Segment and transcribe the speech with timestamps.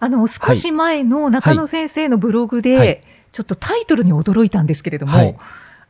[0.00, 3.02] あの、少し前の中野先生のブログで、はい。
[3.32, 5.36] ちょっとタイトルに驚いたんですけれども、はい。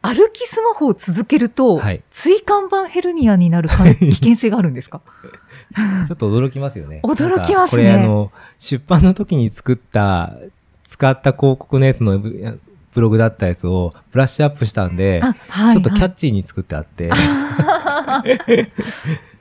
[0.00, 2.02] 歩きスマホを続けると、はい。
[2.10, 5.00] 椎間板ヘルニアになるか 危険性があるんですか？
[6.06, 7.00] ちょっと驚きますよね。
[7.04, 7.82] 驚きますね。
[7.82, 10.34] これあの出版の時に作った
[10.84, 12.60] 使った広告のやつのブ
[12.94, 17.10] ブログだったやつをブラッシュアップしたんで、あ、はい、ちょっとキャはいッチーに作ってあって、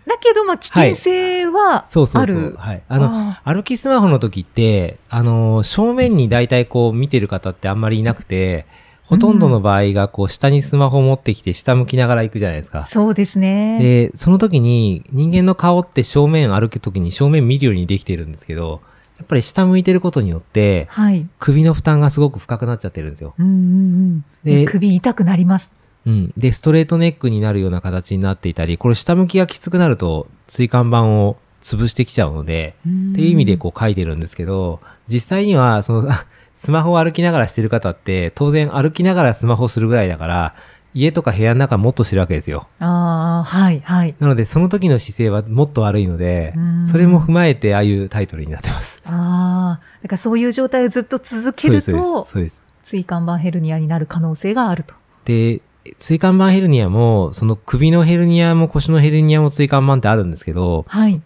[0.08, 2.56] だけど、まあ、危険性はそうそうそうある。。
[2.58, 2.82] はい。
[2.88, 8.66] あの、あ歩きスマホの時って、あの、正面に大体こう見てる方ってあんまりいなくて、
[9.04, 12.80] ほとんどの場合がこう下にスマホを持ってきて下向きながら行くじゃないですか。
[12.80, 13.80] ーそうですね。
[13.80, 18.82] で、その時に人間の顔って正面歩く時に正面見るようにできてるんですけど、
[19.18, 21.28] やっぱり下向いてることによって、はい。
[21.40, 23.34] 首の負担がすごく深くなっちゃってるんですよ。
[23.38, 24.26] うんうんうん。
[24.44, 25.70] で首痛くなります。
[26.08, 26.34] うん。
[26.38, 36.10] で、ストレートネックになるような形になっていたり、これ下向きがきつくなると椎間板を潰してきちゃうので、っていう意味でこう書いてるんですけど、実際にはその
[36.56, 40.56] スマホを歩きながらしてる方って当然歩きながらスマホするぐらいだから
[40.96, 42.68] 家とか部屋の中もっとしてるわけですよ。
[42.80, 42.88] うん。
[42.88, 44.16] ああ、はい、はい。
[44.20, 49.04] なのでその時の姿勢はもっと悪いのでうん、それも踏まえてああいうタイトルになってます。
[49.06, 52.64] ああ、だからそういう状態をずっと続けるそうですと、そうです。
[52.86, 54.94] 椎間板ヘルニアになる可能性があると。
[55.26, 55.62] で、
[56.00, 61.22] 椎間板ヘルニアも、その首のヘルニアも腰のヘルニアも椎間板ってあるんですけど、はい。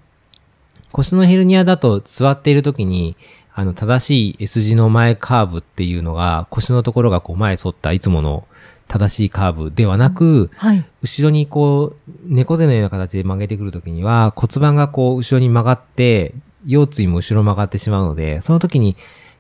[0.92, 3.16] 腰のヘルニアだと座っている時に、
[3.54, 8.46] あの、正しい S 字の前カーブっていうのが、腰のところがこう前反ったいつもの
[8.88, 10.86] 正しいカーブではなく、はい。
[11.02, 16.34] 後ろにこう、猫背のような形で曲げてくる時には、骨盤がこう、後ろに曲がって、
[16.66, 18.96] 腰椎も後ろ曲がってしまうので、その時に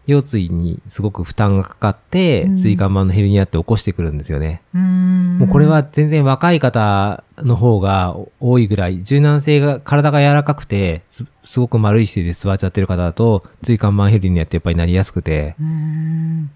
[0.07, 4.61] 腰椎にすごく負担がかかってう、ん椎間板のヘルニアって起こしてくるんですよね。
[4.73, 5.37] うーん。
[5.39, 16.51] もうこれは全然若い方の方が多いぐらい、柔軟性が、体が柔らかくて、すすごく丸い姿勢で座っちゃってる方だと、椎間板ヘルニアってやっぱりなりやすくて、うーん。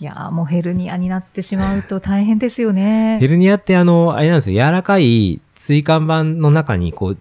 [0.00, 3.18] いやーもうヘルニアになってしまうと大変ですよね。
[3.18, 7.18] ヘルニアってあの、あれなんですよ、柔らかい椎間板の中にこう、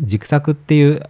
[0.00, 1.02] 軸索っていう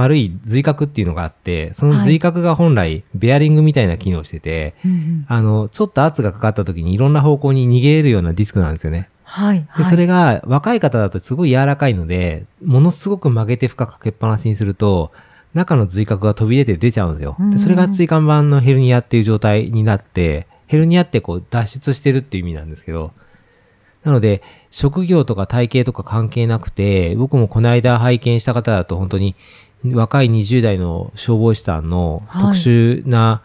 [0.00, 9.10] 丸い髄核っていうのがあって、その髄核が本来ベアリングみたいな機能をしてて、うんうんあの、ちょっと圧がかかった時にいろんな方向に逃げれるようなディスクなんですよね。
[9.24, 9.60] はい。
[9.60, 9.90] で、はい。
[9.90, 15.12] それが若い方だとすごい柔らかいので、ものすごく曲げて負荷かけっぱなしにすると、
[15.52, 17.36] 中の髄核が飛び出て出ちゃうんですよ。
[17.38, 23.12] うんで、それが椎間板のヘルニアっていう状態になって、ヘルニアってこう脱出してるっていう意味なんですけど、
[24.04, 29.36] なので、職業とか体型とか関係なくて、僕もこの間拝見した方だと本当に
[29.84, 33.42] 若い20代の消防士さんのはい特殊な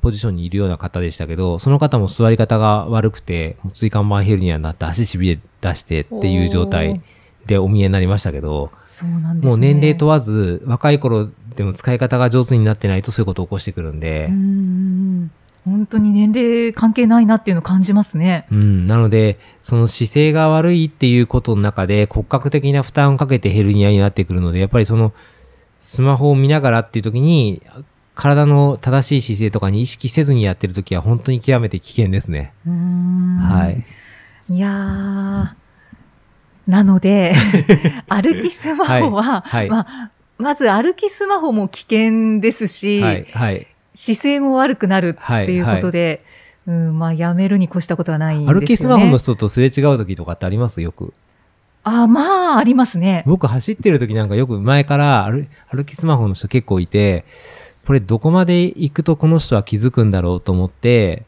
[0.00, 7.00] ポジションにいるような方でしたけど、その方も座り方が悪くて、椎間板ヘルニアになって足しびれ出してっていう状態
[7.46, 8.70] でお見えになりましたけど、
[9.34, 9.40] ね。
[9.42, 15.30] もう年齢問わず若い頃でも使い方が上手になってないとそういうことを起こしてくるんでん。
[15.64, 18.46] 本当に年齢関係ないなっていうのを感じますね。
[18.52, 25.12] うん、なので、その姿勢が悪いっていうことの中で骨格的な負担をかけてヘルニアになってくるので、やっぱりその
[25.80, 27.62] スマホを見ながらっていう時に、
[28.14, 32.52] 体の正しい姿勢とかに意識せずにやってる時は本当に極めて危険ですね。
[32.64, 33.84] はい。。
[34.54, 35.48] いやー。
[36.70, 37.32] なので、
[38.08, 43.66] 歩きスマホは、はいはいまあ、まず歩きスマホも危険ですし、はい、はい。
[43.94, 46.24] 姿勢も悪くなるっていうことで、
[46.66, 48.60] うん、まあ、やめるに越したことはないんですよね。
[48.60, 50.82] 歩きスマホの人とすれ違う時とかってあります？
[50.82, 51.14] よく。
[51.88, 53.22] あ、まあ、ありますね。
[53.26, 57.24] 僕走ってる時なんかよく前から歩歩きスマホの人結構いて、
[57.86, 61.26] これどこまで行くとこの人は気づくんだろうと思って、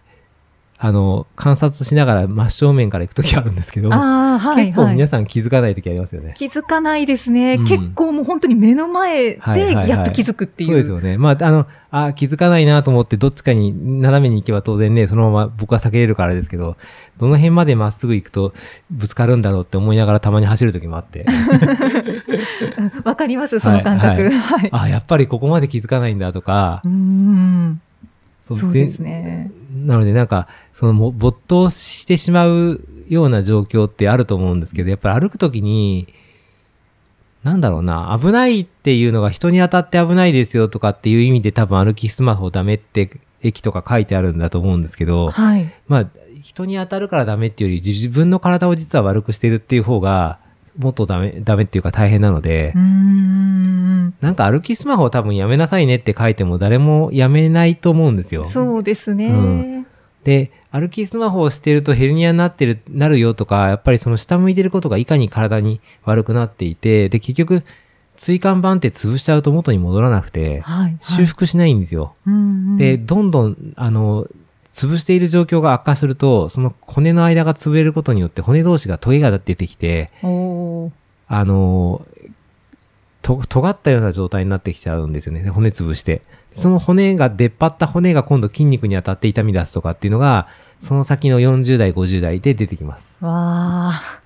[0.80, 4.94] あの、観察しながら真正面から行く時あるんですけど、ああ、はい、結構はい。
[4.94, 6.34] 皆さん気づかない時ありますよね。
[6.36, 7.54] 気づかないですね。
[7.54, 10.70] うん結構もう本当に目の前はいはいはいでやっと気づくっていう。
[10.70, 11.18] そうですよね。
[11.18, 16.76] まあ、あの、あ気づかないなと思ってどっちかに斜めに行けば当然ね、そのまま僕は避けれるからですけど、
[17.18, 18.54] どの辺までまっすぐ行くと
[18.90, 21.26] ぶつかるんだろうって思いながらたまに走る時もあって、
[22.78, 24.06] う んわかります、その感覚。
[24.08, 24.68] はいはい。
[24.72, 27.80] あ、やっぱりここまで気づかないんだとかう、ーん。
[28.54, 29.50] そそうですね。
[29.84, 36.08] なのでなんか、そのも没頭してしまうような状況ってあると思うんですけど、やっぱり歩くときに、
[37.42, 43.10] なんだろうな、危ないっていうのが人に当たって危ないですよとかっていう意味で多分歩きスマホダメって
[43.42, 45.70] 駅とか書いてあるんだと思うんですけど、はい。
[45.86, 46.06] まあ、
[46.42, 50.38] 人に当たるからダメっていうより、自分の体を実は悪くしてるっていう方が、
[50.78, 54.14] もっとダメ、ダメっていうか大変なので、うーん。
[54.20, 58.44] なんか歩きスマホを多分やめなさいねって書いても誰もやめないと思うんですよ。
[58.44, 59.26] そうですね。
[59.26, 59.86] うん
[60.24, 67.62] で、歩きスマホをしてるとヘルニアになってる、なるよとか、やっぱりその下向いてることがいかに体に悪くなっていて、で、結局、
[68.16, 70.98] 椎間板って潰しちゃうと元に戻らなくて、はい。
[71.00, 72.14] 修復しないんですよ。
[72.26, 72.36] うんう
[72.74, 74.26] んで、どんどん、あの、
[74.72, 82.06] 潰している状況が悪化すると、その骨の間が潰れることによって骨同士がトゲが出てきて、あの、
[83.22, 85.48] と、尖ったような状態になってきちゃうんですよね。
[85.50, 86.22] 骨潰して。
[86.52, 90.48] その骨が、出っ張った骨が今度筋肉に当たって痛み出すとかっていうのが、
[90.80, 93.16] その先の40代、50代で出てきます。
[93.20, 94.20] わあ。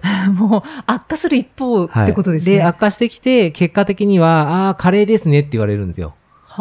[0.30, 2.58] もう悪化する一方ってことですね。
[2.58, 6.14] で、悪化してきて、結果的には、ああ、加齢ですねって言われるんですよ。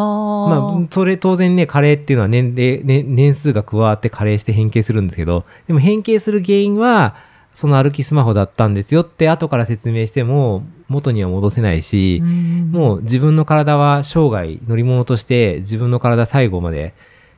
[0.04, 0.60] はあ。
[0.78, 7.16] まあ、それ当然ね、加齢っていうのは年齢、ね、年数が加わって加齢して変形するんですけど、でも変形する原因は、
[7.58, 16.94] その歩きスマホだったんですよって後から説明しても元には戻せないし、うんもう自分の体は生涯乗り物として自分の体最後まで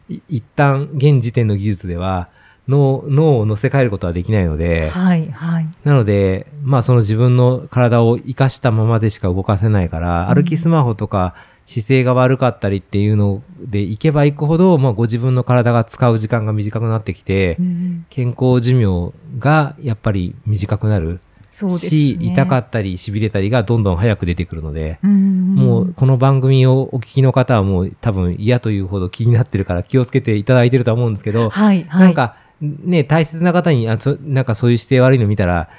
[0.09, 2.27] い一旦現時点の技術では
[2.69, 5.67] 脳脳を乗せ替えることはできないので、はい、はい。
[5.83, 11.33] なので、まあその自分の体を活かしたままでしか動かせないから、うん歩きスマホとか
[11.65, 21.19] 姿勢が悪かったりっていうので行けば行くほど、まあご自分の体が使う時間が短くなってきて、うん健康寿命がやっぱり短くなる
[21.51, 21.89] そうですね。
[21.89, 32.01] し、痛かったり痺れたりがどんどん早く出てくるので、うんもうこの番組をお聞きの方はもう多分嫌というほど気になってるから気をつけていただいてるとは思うんですけど、はい、はい。
[32.03, 35.69] なんかね、大切な方にあそ、なんかそういう姿勢悪いの見たら、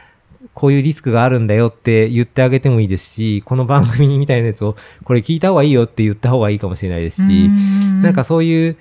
[0.55, 8.03] こういうリスクがあるんだよって言ってあげてもいいですし、この番組みたいなやつを、これ聞いた方がいいよって言った方がいいかもしれないですし、うん。
[8.03, 8.77] なんかそういう、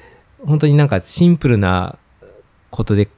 [0.45, 1.97] 本当になんかシンプルな
[2.69, 3.09] ことで、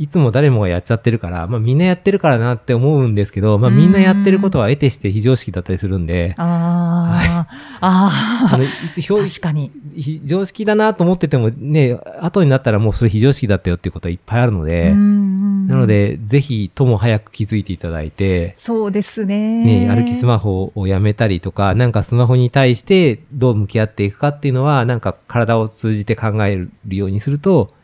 [0.00, 7.46] いつも誰もがやっちゃってるから、まあみんなやってるからなって思うんですけど、まあみんなやってることは得てして非常識だったりするんで、あ
[7.82, 8.64] あ、あ あの、
[8.96, 9.70] 確かに。
[9.94, 19.86] 非常識だなと思っててもね、後になったらもうそれ非常識だったよっていうことはいっぱいあるので、ななの、で、ぜひとも早く気づいていただいて、そうですね。
[19.86, 27.74] ね、歩きスマホをやめたりとか、なんかスマホに対してどう向き合っていくかっていうのは、なんか体を通じて考えるようにすると、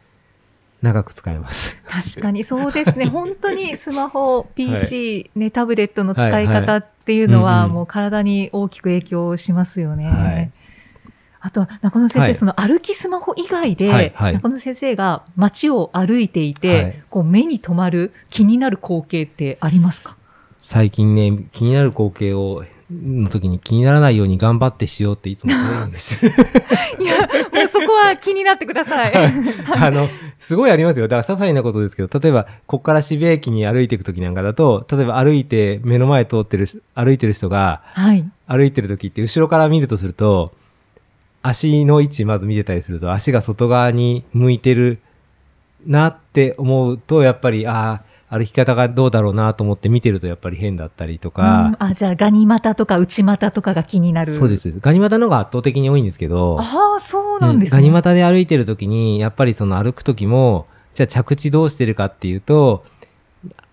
[0.82, 1.76] 長く使えます。
[1.88, 3.06] 確かにそうですね。
[3.10, 10.06] 本当にスマホ、PC、ね、タブレットの使い方っていうのは、もう体に大きく影響しますよね。
[10.08, 10.52] はい。
[11.40, 12.34] あとは、中野先生、はい。
[12.34, 14.34] その歩きスマホ以外で、はいはい。
[14.34, 17.02] 中野先生が街を歩いていて、はい。
[17.08, 20.16] こう目に留まる気になる光景ってありますか？
[20.60, 26.32] 最近ね、気になる光景を、の時に気にならないように頑張ってしようっていつもトレーニングしてる。
[27.02, 27.26] いや、も
[27.64, 29.12] うそこは気になってください。
[29.74, 31.08] あの、すごいありますよ。
[31.08, 38.24] だから些細なことですけど、例えば、こっから渋谷駅に歩いていく時なんかだと、例えば歩いて目の前通ってる人、歩いてる人が、はい。
[38.46, 40.52] 歩いてる時って後ろから見るとすると、
[41.42, 45.00] 足の位置まず見てたりすると、足が外側に向いてる
[45.86, 54.32] なって思うと、やっぱり、ああ、歩き方がどうだろうなと思って見てるとやっぱり変だったりとうんか、あ、じゃあ、ガニ股とか内股とかが気になる。
[54.32, 54.78] そうです。
[54.80, 57.76] ガニ股の方が圧倒的に多いんですけど、ああ、そうなんですね。
[57.76, 62.84] ガニ股で歩いてる時に、やっぱりその歩く時も、じゃあ着地どうしてるかっていうと、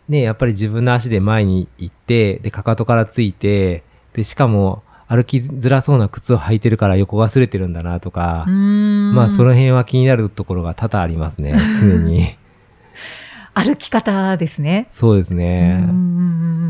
[0.07, 3.83] ね、やっぱり自分の足で前に行って、で、かかとからついて、
[4.13, 12.38] で、しかも歩きづらそうな靴を履いてるから横が擦れてるんだなとかまあその辺は気になるところが多々ありますね、常に。
[13.53, 14.88] 歩き方ですね。
[14.89, 15.86] そうですね。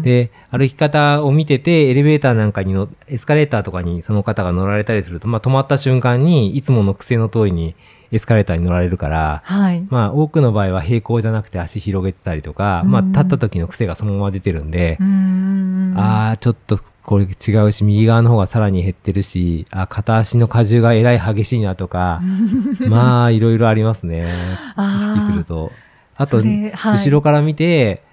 [0.01, 7.75] で、で、歩き方を見てて、エレベーターなんかにの、エスカレーターとかにその方が乗られたりすると、まあ止まった瞬間に、いつもの癖の通りに
[8.11, 9.85] エスカレーターに乗られるから、はい。
[9.89, 22.21] まあ多くの場合は平行じゃなくて足広げてたりとか、うんまあ立った時の癖がそのまま出てるんでんああ、ちょっとこれ違うし、右側の方がさらに減ってるし、あー片足の荷重がえらい激しいなとか、
[22.87, 24.59] まあいろいろありますね。
[24.77, 25.71] 意識すると。
[26.15, 28.03] あと、後ろから見て、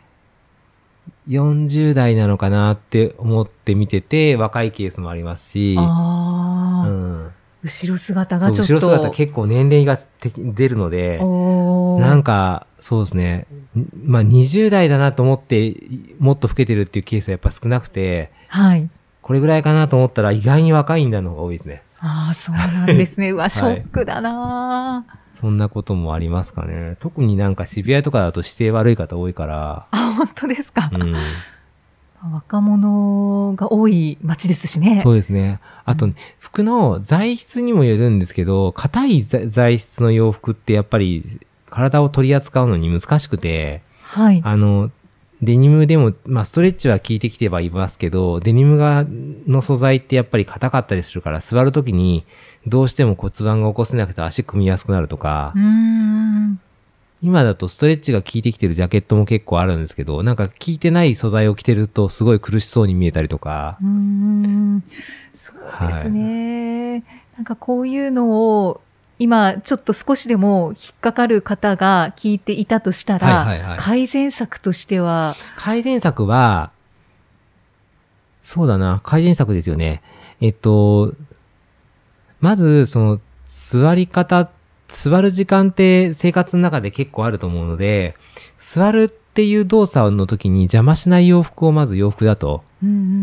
[1.29, 7.31] 40代なのかなって思って見てて、若いケースもありますし、うん、
[7.63, 8.63] 後ろ姿がちょっと。
[8.63, 13.47] 後ろ姿結構年齢がて出るので、なんか、そうですね。
[13.77, 15.77] んまあ、20代だなと思って、
[16.19, 18.91] もっと老けてるっていうケースはやっぱ少なくて、はい。
[19.23, 21.83] これぐらいかなと思ったら意外に若いんだのが多いですね。
[22.01, 23.31] ああ、そうなんですね。
[23.31, 26.97] うわ、 いショックだなーそんなこともありますかね。
[27.01, 30.91] 特になんか渋谷とかだと指定悪い方多いから、あ、本当ですか？
[30.93, 31.15] うん。
[32.33, 35.01] 若者が多い街ですしね。
[35.01, 35.59] そうですね。
[35.87, 44.43] あと、ね、服の材質にもよるんですけど、硬い材材質の洋服ってやっぱり体を取り扱うのに難しくて、はい。
[44.45, 44.91] あの、
[45.43, 49.07] デニムでも、まあ、ストレッチは効いてきてはいますけど、デニムが、
[49.47, 52.25] の素材ってやっぱり硬かったりするから、座るときに、
[52.67, 55.55] どうしても骨盤が起こせなくて足組みやすくなるとか。
[57.23, 64.83] 今だとストレッチが効いてきてるジャケットも結構あるんですけど、なんか効いてない素材を着てるとすごい苦しそうに見えたりとかうー、ん。
[65.35, 67.05] そうですね。
[67.37, 68.81] なんかこういうのを、
[69.21, 76.73] 今ちょっと少しでも引っかかる方が聞いていたとしたら、はいはいはい改善策としては、改善策は、
[78.43, 80.03] そうだな、改善策ですよね。
[80.41, 81.15] えっと、
[82.41, 84.51] まず、その、座り方、
[84.89, 88.15] 座る時間って生活の中で結構あると思うので、
[88.57, 92.65] 座るっていう動作の時に邪魔しない洋服をまず洋服だと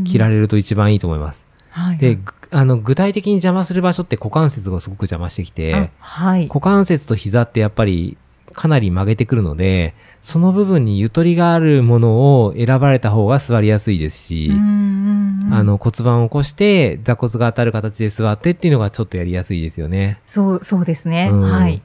[0.05, 1.46] 着られれると一番いいと思います。
[1.77, 6.47] はい、で、ぐあの、具体的に邪魔する場所って股関節がすごく邪魔してきてあ、はい。
[6.47, 8.17] 股関節と膝ってやっぱり
[8.53, 20.19] かなり曲げてくるので、その部分にゆとりがあるものを選ばれた方が座りやすいですし、うんうんうんあの骨盤を起こして座骨が当たる形で座ってっていうのがちょっとやりやすいですよね。
[20.25, 21.29] そう、そうですね。
[21.31, 21.81] うんはい。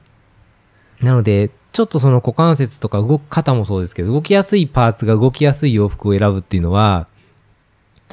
[1.01, 7.07] なので、ちょっとその股関節とか動く肩もそうですけど、動きやすいパーツが動きやすい洋服を選ぶっていうのは、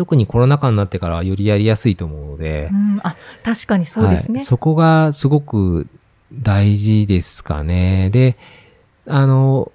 [0.00, 4.38] 特にコロナ禍になってからはよりやりやすいと思うのでう、ん、あ、確かにそうですね。
[4.38, 5.88] はい、そこがすごく
[6.32, 8.08] 大事ですかね。
[8.08, 8.38] で、
[9.06, 9.70] あの、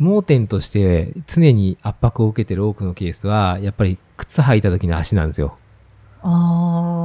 [0.00, 5.56] 盲点として常に圧迫を受けてる多くのケースは、やっぱり靴履いた時の足なんですよ。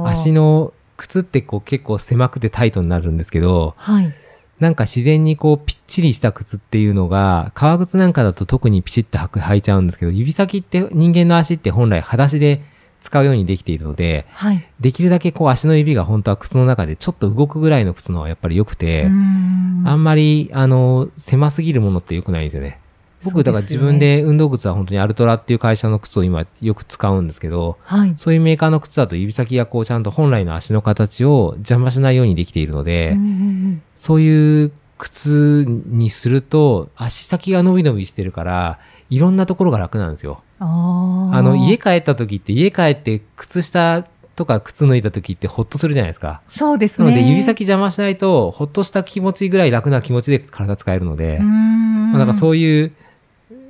[0.08, 4.12] 足の靴ってこう結構狭くてタイトになるんですけど、はい。
[4.60, 12.62] なんか自然にこうぴっちりした靴っていうのが、革靴なんかだと特にピシッと履く履いちゃうんですけど、指先って人間の足って本来裸足で
[13.00, 14.68] 使うようにできているので、はい。
[14.78, 22.79] できるだけこう足の指が本当は靴の中でちょっと動くぐらいの靴の方がやっぱり良くて、うんあんまり、あの、狭すぎるものって良くないんですよね。
[23.24, 28.12] 僕、だから自分で運動靴は本当にアルトラっていう会社の靴を今よく使うんですけど、はい。
[28.16, 38.78] そういうメーカーの靴だと指先がこうちゃんと本来の足の形を邪魔しないようにできているので、うんうんそういう靴にすると足先が伸び伸びしてるから、
[39.10, 40.42] いろんなところが楽なんですよ。
[40.60, 44.04] うんあの、家帰った時って家帰って靴下
[44.36, 46.42] とか靴脱いだ時ってホッとするじゃないですか。
[46.48, 47.04] そうですね。
[47.04, 52.12] なので指先邪魔しないと、ほっとした気持ちぐらい楽な気持ちで体使えるので、うん。
[52.12, 52.92] まあ、なんかそういう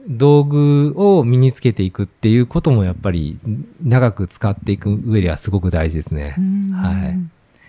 [0.09, 3.39] 道具を身につけていくっていうこともやっぱり
[3.83, 6.41] 長く使っていく上ではすごく大事ですねう。
[6.41, 7.19] んはい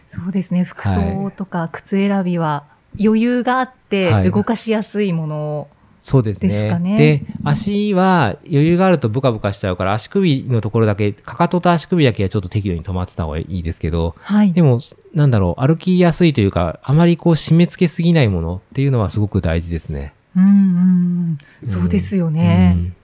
[0.08, 0.66] そうですね。
[0.66, 2.66] 服はい装とか靴選びは
[3.00, 5.68] 余裕があってはい動かしやすいものを。
[6.02, 6.50] そうですね。
[6.50, 14.52] でねで、足は余裕があるとブカブカしちゃうから足首のところだけ、かかとと足首だけはちょっと適度に止まってた方がいいですけど、はい。
[14.52, 14.80] でも、
[15.14, 20.14] なんだろう、歩きやすいというか、あまりこう締め付けすぎないものっていうのはすごく大事ですね。
[20.36, 21.38] うんうん。
[21.66, 22.74] そうですよね。
[22.78, 22.96] うん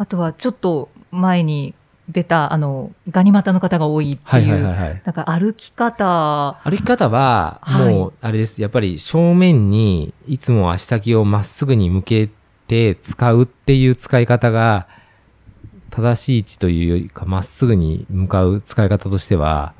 [0.00, 1.74] あとはちょっと前に
[2.08, 4.52] 出た、あの、ガニ股の方が多いってはいいう。
[4.54, 5.02] はいはいはい。
[5.04, 8.62] だから歩き方、歩き方は、はいもう、あれです。
[8.62, 12.30] やっぱり正面にいつも足先をまっすぐに向け
[12.66, 14.86] て使うっていう使い方が、
[15.90, 19.74] 正しい位置というよりか、まっすぐに向かう使い方としては、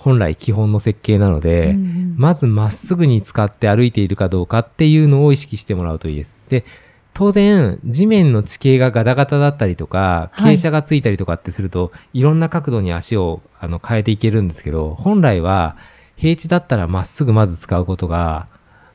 [0.00, 6.34] 本来基本の設計なので、うんうんまずまっすぐに使って歩いているかどうかっていうのを意識してもらうといいです。
[6.50, 6.64] で、
[7.14, 15.78] 当然、地面の地形がガタガタだったりとか、はい傾斜がついたりとかってすると、い、ろんな角度に足をあの変えていけるんですけど、本来は
[16.16, 18.48] 平地だったらまっすぐまず使うことが、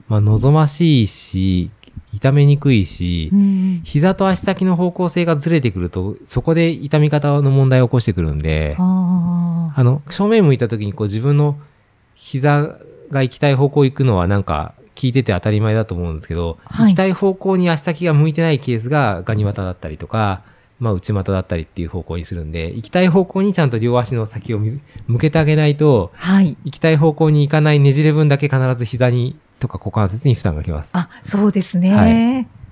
[0.08, 1.72] まあ、望ましいし、
[2.16, 3.82] 痛めにくいしう、ん。
[3.84, 11.58] 膝と足先の方向性がずれてくると、そこで痛み方の問題を起こしてくるんで、ああの、正面向いた時にこう自分の
[12.16, 12.78] 膝
[13.12, 16.86] が行きたい方向行くのはなんか聞いてて当たり前だと思うんですけど、はい。
[16.88, 20.44] 行きたい方向に足先が向いてないケースがガニ股だったりとか、
[20.80, 26.58] まあ内股だったりっていう方向にするんで、行きたい方向にちゃんと両足の先をみ向けてあげないと、あはい。
[26.64, 30.90] 行きたい方向に行かないねじれ分だけ必ず膝にとか股関節に負担がきます。
[30.94, 31.94] あ、そうですね。
[31.94, 32.66] はい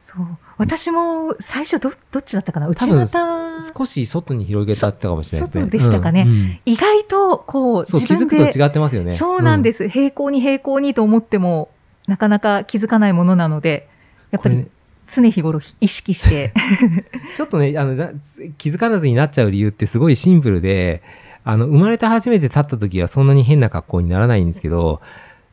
[0.00, 0.38] そう。
[0.56, 2.68] 私も最初ど、どっちだったかな？
[2.68, 3.60] 内股？
[3.60, 5.64] 少し外に広げたってたかもしれないですね。
[5.64, 9.12] 外でしたかねうんうん意外と、こう、そう、気づくと違ってますよね。
[9.12, 9.88] そうなんですす。
[9.88, 11.70] 平行に平行にと思っても、
[12.06, 13.88] なかなか気づかないものなので、
[14.30, 14.66] やっぱり
[15.06, 16.54] 常日頃意識して。
[17.36, 18.12] ちょっとね、あの、な
[18.56, 21.02] 気づかずになっちゃう理由ってすごいシンプルで、
[21.44, 25.02] あの、生まれて初めて立った時はそんなに変な格好にならないんですけど、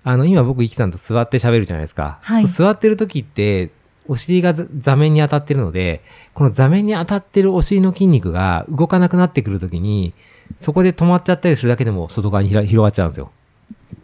[0.08, 2.20] あの、今僕、イキさんと座って喋るじゃないですか。
[2.22, 3.72] はい座ってる時って、
[4.08, 6.02] お尻がざ座面に当たってるので、
[6.34, 10.14] この座面に当たってるお尻の筋肉が動かなくなってくる時に、
[10.56, 13.32] そこで止まっちゃったりするだけでも外側に広がっちゃうんですよ。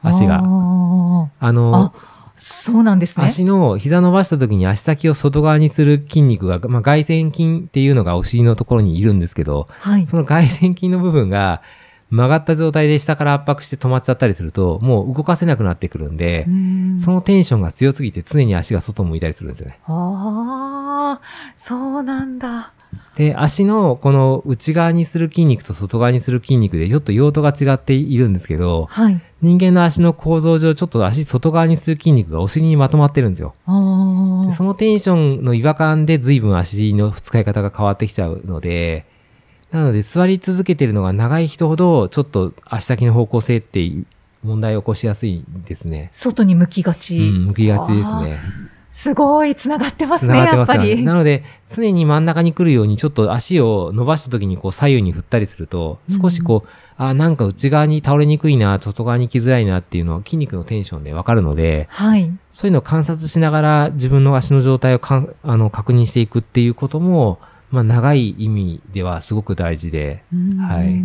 [0.01, 0.41] 足あが。
[0.41, 1.93] ーあの、
[2.36, 3.25] そうなんですね。
[3.25, 10.05] 足の膝伸ばした時に足先を外側にする筋肉が、まあ、外旋筋っていうのがお尻のところにいるんですけど、はい。
[10.05, 11.62] その外旋筋の部分が
[12.13, 19.79] 曲がった状態で下から圧迫して止まっちゃったりすると、もう動かせなくなってくるんで、うんそのテンションが強すぎて常に足が外向いたりするんですよね。
[19.88, 21.22] ああ、
[21.55, 22.72] そうなんだ。
[23.15, 29.20] で、足のこの内側にする筋肉と外側にする筋肉でちょっと用途が違っているんですけど、はい。
[29.41, 33.55] 人間の足の構造上ちょっと足外側にする筋肉がお尻にまとまってるんですよ。
[33.65, 39.08] そのテンションの違和感で随分足の使い方が変わってきちゃうので、
[39.74, 43.92] なので座り続けてるのが長い人ほどちょっと足先の方向性って
[44.44, 46.10] 問題を起こしやすいんですね。
[46.12, 47.18] 外に向きがち。
[47.18, 48.38] うん、向きがちですね。
[48.92, 50.77] すごい、つながってますね、やっぱ。
[50.77, 51.03] り。
[51.03, 62.32] なので、常に真ん中に来るように、ちょっと足を伸ばした時にこう左右に振ったりすると、少しこう、あ、なんか内側に倒れにくいな、外側に来づらいなっていうのは筋肉のテンションでわかるので、はい。
[62.51, 67.39] そういうのを観察しながら自分の足の状態をかんあの確認していくっていうことも、
[67.74, 70.58] まあ長い意味ではすごく大事で、うん。
[70.58, 71.03] はい。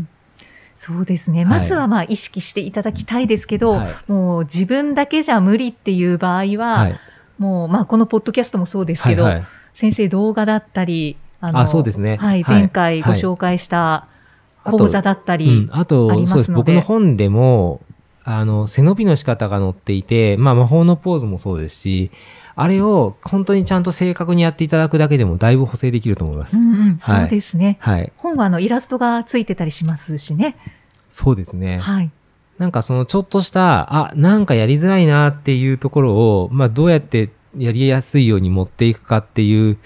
[0.77, 1.47] そうですね。
[1.47, 1.61] はい。
[1.61, 4.13] まずはまあ意識していただきたいですけど、はい。
[4.13, 7.01] もう自分だけじゃ無理っていう場合は、はい。
[7.39, 9.47] もうまあこのポッドキャストもそうですけど、はいはい。
[9.73, 12.19] 先生動画だったり、ああそうですね。
[12.19, 12.61] はい、はい。
[12.61, 14.07] 前回ご紹介した
[14.65, 16.51] 講座だったり、うん、あとありますそうです。
[16.51, 17.81] ので僕の本でも、
[18.25, 22.11] あの、背伸びの仕方が載っていて、まあ魔法のポーズもそうですし、
[22.61, 26.57] あれを本当にちゃんと正確にやっていただくだけでもだいぶ補正できると思います。
[26.57, 27.79] うんうん、はいそうですね。
[27.81, 28.12] はい。
[28.17, 30.57] 本はあのイラストがついてたりしますしね。
[31.09, 31.79] そうですね。
[31.79, 32.11] はい。
[32.59, 39.79] なんかそのちょっとした、あ、なんかやりづらいなっていうところを、まあどうやってやりやすいように持っていくかっていう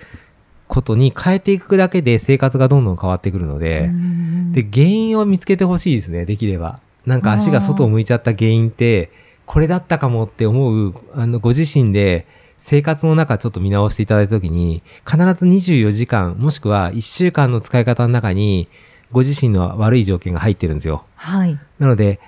[0.67, 6.81] ことに変えていくだけで生活がどんどん変わってくるので、うんで、原因を見つけてほしいですね、できれば。
[7.05, 9.11] なんか足が外を向いちゃった原因って、
[9.45, 12.27] これだったかもって思う、あの、ご自身で
[12.63, 18.69] 生活の中ちょっと見直していただいたときに、必ず24時間、もしくは1週間の使い方の中に、
[19.11, 21.05] ご自身の悪い条件が入ってるんですよ。
[21.17, 21.59] はい。
[21.81, 22.21] なので、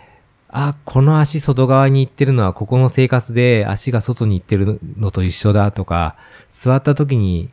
[0.49, 6.17] あ、この足外側に行ってるのはここの生活で足が外に行ってるのと一緒だとか、
[6.51, 7.51] 座った時に、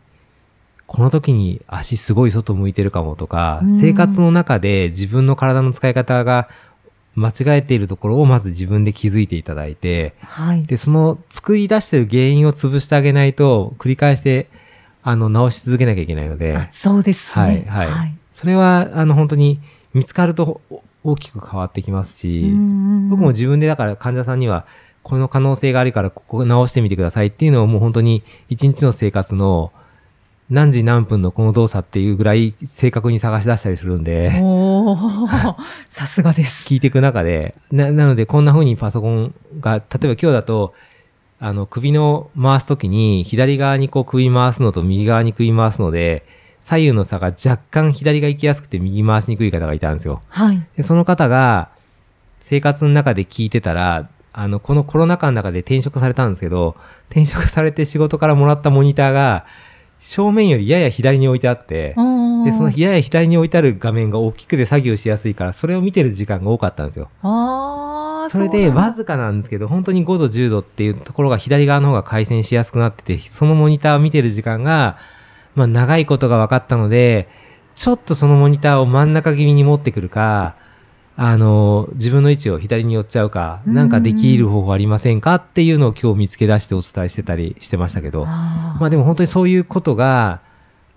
[0.87, 6.49] この時に足すごい外向いてるかもとかうん、生活の中で自分の体の使い方が
[7.15, 10.65] 間違えているところをまず自分で気づいていただいて、はい。
[10.65, 14.49] で、その作り出してる原因を潰してあげないと、繰り返して、
[15.03, 17.65] あの、直し続けなきゃいけないので、あそうですね。
[17.67, 18.15] はい、はい。
[18.31, 19.59] それは、あの、本当に
[19.93, 22.53] 見つかるとお大きく変わってきますし、
[23.09, 24.65] 僕も自分でだから患者さんには、
[25.03, 29.71] この可能性があるからここ直してみてくださいっていうのをもう本当に一日の生活の
[30.51, 35.55] 何時何分のこの動作っていうぐらい正確に探し出したりするんで、おー
[35.87, 36.67] さすがです。
[36.67, 40.73] 聞いていく中で、な、なのでこんな風にパソコンが、例えば今日だと、
[41.39, 46.25] あの、首の回すときに左側にこう首回すのと右側に首回すので、
[46.59, 50.21] 左右の差が若干左が行きやすくて右回しにくい方がいたんですよ。
[50.27, 50.61] はい。
[50.75, 51.69] で、その方が
[52.41, 56.75] 生活の中で聞いてたら、あの、このコロナ禍の中で転職されたんですけど、
[57.09, 59.45] 転職されて仕事からもらったモニターが、
[60.01, 67.09] 正面よりやや左に置いてあって、で、そのやや左に置いてある画面が大きくて作業しやすいから、それを見てる時間が多かったんですよ。
[67.21, 74.97] それで、わずかなんですけど、本当に5度、10度っていうところが左側の方が回線しやすくなってて、そのモニターを見てる時間が、
[75.53, 77.29] まあ長いことが分かったので、
[77.75, 80.55] ちょっとそのモニターを真ん中気味に持ってくるか、
[81.23, 90.41] あの、自分の位置を左に寄っちゃうか、なんかできる方法ありませんかっていうのを今日見つけ出してお伝えしてたりしてましたけど、まあでも本当にそういうことが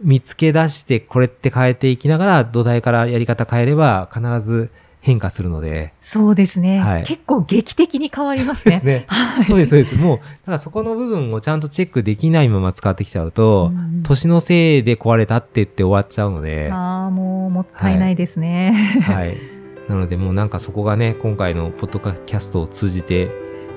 [0.01, 4.71] 見つけ出してこれって変えていきながら土台からやり方変えれば必ず
[5.03, 8.77] 変化するので、そうですね、はい結構劇的に変わりますね。
[8.77, 9.05] ですね。
[9.09, 9.95] はいそうです、そうです。
[9.95, 19.03] もう、だからそこの部分をちゃんとチェックできないまま使ってきちゃうと、うん年のせいで壊れたって言って終わっちゃうので、ああ、もうもったいないですね。
[19.03, 19.37] はい。
[19.89, 23.31] なのでもうなんかそこがね、今回のポッドキャストを通じて、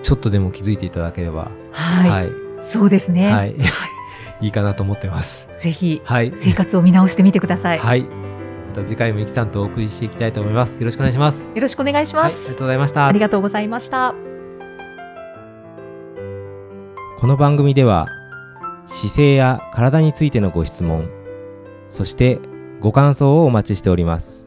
[0.04, 2.30] ちょっとでも気づいていただければ、はい、はい。
[2.62, 3.56] そうですね、はい。
[4.41, 5.48] いいかなと思ってます。
[5.58, 6.32] ぜひはい。
[6.36, 7.80] 生活を見直してみてください。
[7.80, 8.02] はい。
[8.02, 8.08] ま
[8.76, 10.80] た次回もいきさんとお送りしていきたいと思います。
[10.80, 11.43] よろしくお願いします。
[11.54, 12.36] よろしくお願いします。
[12.36, 12.46] はい。
[12.46, 13.20] ありがとうございましたあり。
[13.20, 14.15] がとうございました。
[17.17, 18.06] この番組では
[18.86, 21.10] 姿勢や体についてのご質問
[21.89, 22.39] そして
[22.80, 24.46] ご感想をお待ちしております